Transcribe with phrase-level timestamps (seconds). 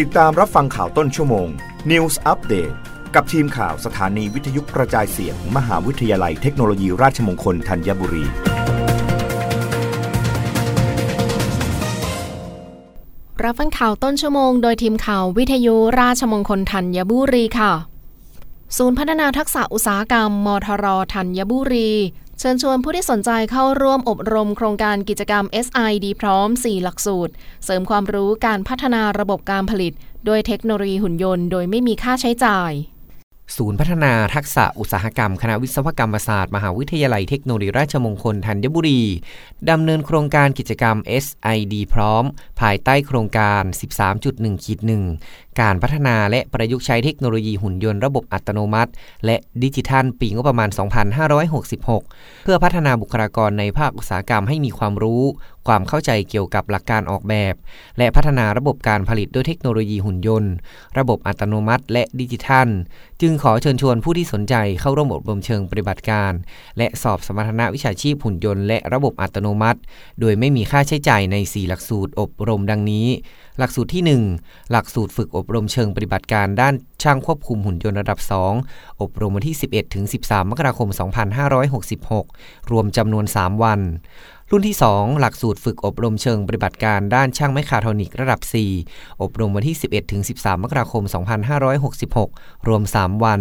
[0.00, 1.48] ติดตามรับฟังข่าวต้นชั่วโมง
[1.90, 2.74] News Update
[3.14, 8.24] กับทีมข่าวสถานีวิทยุกระจายเสียงมมหาวิทยาลัยเทคโนโลยีราชมงคลธัญบุรี
[13.44, 17.72] รับฟังข่าวต้นชั่วโมงโดยทีมข่าววิทยุราชมงคลธัญบุรีค่ะ
[18.76, 21.90] ศูนย์พัฒนาทักษะอุตสาหกรรมมทรธัญบุรี
[22.44, 27.32] เชิญชวนผู้ที่สนใจเข้าร่วมอบรมโครงการกิจกรรม SI ดีพร้อม 4 หลักสูตร
[27.64, 29.92] เสริมความรู้การพัฒนาระบบการผลิต
[30.26, 32.72] โดยเทคโนโลยีหุ่นยนต์โดยไม่มีค่าใช้จ่าย
[33.56, 39.02] ศูนย์พัฒนาทักษะอุตสาหกรรม คณะวิศวกรรมศาสตร์ มหาวิทยาลัยเทคโนโลยีราชมงคลธัญบุรี
[39.70, 42.24] ดำเนินโครงการกิจกรรม SID พร้อม
[42.60, 43.62] ภายใต้โครงการ
[44.14, 44.78] 13.1ขีด
[45.18, 48.90] 1การพัฒนาและประยุกต์ใช้เทคโนโลยีหุ่นยนต์ระบบอัตโนมัติ
[49.26, 50.68] และดิจิทัลปีงบประมาณ
[51.56, 55.22] 2566 เพื่อพัฒนาบุคลากรในภาคอุตสาหกรรมให้มีความรู้
[55.68, 57.54] ความเข้าใจเกี่ยวกับหลักการออกแบบ
[57.98, 60.52] และพัฒนาระบบการผลิตด้วยเทคโนโลยีหุ่นยนต์
[60.98, 62.68] ระบบอัตโนมัติ และดิจิทัล
[63.20, 66.32] จึงขอเชิญชวนผู้ที่สนใจเข้าร่วมอบรมเชิงปฏิบัติการ
[66.78, 69.80] และสอบสมรรถนะวิชาชีพหุ่นยนต์และระบบอัตโนมัติ
[70.20, 73.06] โดยไม่มีค่าใช้จ่ายใน 4 หลักสูตรอบรมดังนี้
[73.58, 74.02] หลักสูตรที่
[74.40, 78.18] 1 หลักสูตรฝึกอบอบรมเชิงปฏิบัติการด้านช่างควบคุมหุ่นยนต์ระดับ
[78.60, 80.88] 2 อบรมวันที่ 11 ถึง 13 มกราคม
[82.20, 83.80] 2566 รวมจำนวน 3 วัน
[84.50, 88.40] รุ่นที่ 2 หลักสูตรฝึกอบรมเชิงปฏิบัติการด้านช่างไมคาทรอนิกระดับ
[88.80, 91.02] 4 อบรมวันที่ 11 ถึง 13 มกราคม
[92.04, 93.40] 2566 รวม 3 วัน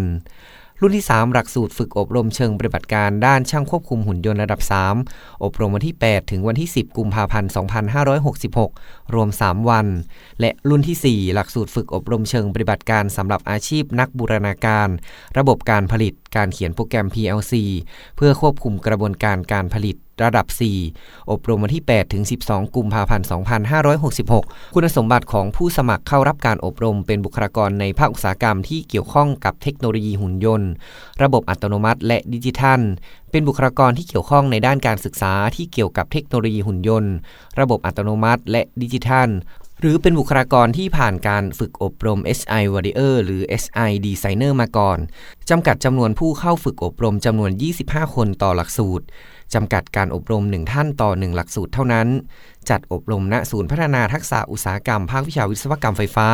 [0.83, 4.61] รุ่นที่ 3 หลักสูตรฝึกอบรมเชิงปฏิบัติการด้านช่างควบคุมหุ่นยนต์ระดับ
[5.01, 7.51] 3 อบรมวันที่ 8 ถึงวันที่ 10 กุมภาพันธ์
[8.31, 9.87] 2566 รวม 3 วัน
[10.39, 14.89] และรุ่นที่ 4 หลักสูตรฝึกอบรมเชิงปฏิบัติการสำหรับอาชีพนักบูรณาการ
[15.37, 17.53] ระบบการผลิต การเขียนโปรแกรม PLC
[18.17, 20.47] เพื่อควบคุมกระบวนการการผลิต ระดับ
[20.89, 23.27] 4 อบรมวันที่ 8 ถึง 12 กุมภาพันธ์
[23.99, 30.71] 2566 คุณสมบัติของผู้สมัครเข้ารับการอบรมเป็นบุคลากรในภาคอุตสาหกรรมที่เกี่ยวข้องกับเทคโนโลยีหุ่นยนต์
[31.21, 32.79] ระบบอัตโนมัติและดิจิทัล
[33.31, 37.13] เป็นบุคลากรที่เกี่ยวข้องในด้านการศึกษาที่เกี่ยวกับเทคโนโลยีหุ่นยนต์
[37.59, 39.29] ระบบอัตโนมัติและดิจิทัล
[39.83, 44.97] หรือเป็นบุคลากรที่ผ่านการฝึกอบรม SI Warrior หรือ SI Designer มาก่อน
[45.49, 47.51] จำกัดจำนวนผู้เข้าฝึกอบรมจำนวน
[47.83, 49.05] 25 คนต่อหลักสูตร
[49.53, 52.07] จำกัดการอบรม 1 ท่านต่อ 1 หลักสูตรเท่านั้น
[52.69, 56.27] จัดอบรมณศูนย์พัฒนาทักษะอุตสาหกรรม ภาควิชาวิศวกรรมไฟฟ้า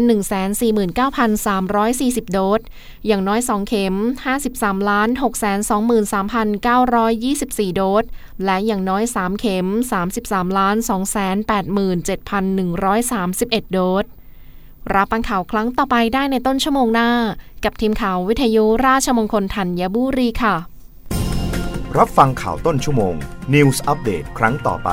[1.36, 2.62] 149,340 โดส
[3.08, 3.96] อย่างน้อย 2 เข็ม
[4.42, 8.04] 53ล้าน623,924 โดส
[8.46, 9.68] และอย่างน้อย 3 เข็ม
[10.12, 14.06] 33ล้าน287,131 โดส
[14.94, 17.10] รับฟังข่าวครั้งต่อไปได้ในต้นชั่วโมงหน้า
[17.64, 20.56] กับทีมข่าววิทยุราชมงคลธัญบุรีค่ะ
[21.98, 23.16] รับฟังข่าวต้นชั่วโมง
[23.54, 24.90] News อัปเดตครั้งต่อไป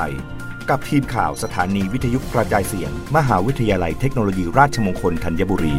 [0.69, 5.75] กับทีมข่าวสถานีวิทยุกระจายเสียง มหาวิทยาลัยเทคโนโลยีราชมงคลธัญบุรี